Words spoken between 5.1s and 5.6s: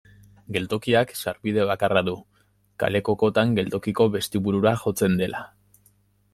dela.